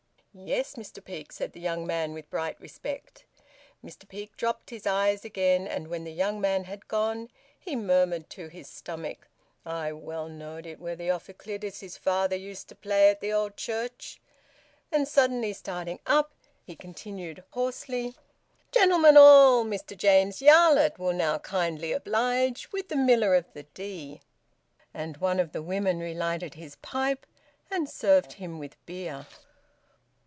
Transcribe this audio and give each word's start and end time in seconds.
"Yes, 0.33 0.75
Mr 0.75 1.03
Peake," 1.03 1.33
said 1.33 1.51
the 1.51 1.59
young 1.59 1.85
man, 1.85 2.13
with 2.13 2.29
bright 2.29 2.57
respect. 2.61 3.25
Mr 3.83 4.07
Peake 4.07 4.37
dropped 4.37 4.69
his 4.69 4.87
eyes 4.87 5.25
again, 5.25 5.67
and 5.67 5.89
when 5.89 6.05
the 6.05 6.13
young 6.13 6.39
man 6.39 6.63
had 6.63 6.87
gone, 6.87 7.29
he 7.59 7.75
murmured, 7.75 8.29
to 8.29 8.47
his 8.47 8.69
stomach 8.69 9.27
"I 9.65 9.91
well 9.91 10.29
knowed 10.29 10.65
it 10.65 10.79
were 10.79 10.95
th' 10.95 11.09
ophicleide 11.11 11.65
as 11.65 11.81
his 11.81 11.97
father 11.97 12.37
used 12.37 12.69
to 12.69 12.75
play 12.75 13.09
at 13.09 13.19
th' 13.19 13.25
owd 13.25 13.57
church!" 13.57 14.21
And 14.89 15.05
suddenly 15.05 15.51
starting 15.51 15.99
up, 16.07 16.31
he 16.63 16.77
continued 16.77 17.43
hoarsely, 17.49 18.15
"Gentlemen 18.71 19.17
all, 19.17 19.65
Mr 19.65 19.97
James 19.97 20.41
Yarlett 20.41 20.97
will 20.97 21.11
now 21.11 21.39
kindly 21.39 21.91
oblige 21.91 22.71
with 22.71 22.87
`The 22.87 23.05
Miller 23.05 23.35
of 23.35 23.51
the 23.51 23.63
Dee.'" 23.63 24.21
And 24.93 25.17
one 25.17 25.41
of 25.41 25.51
the 25.51 25.61
women 25.61 25.99
relighted 25.99 26.53
his 26.53 26.77
pipe 26.77 27.25
and 27.69 27.89
served 27.89 28.31
him 28.33 28.59
with 28.59 28.77
beer. 28.85 29.27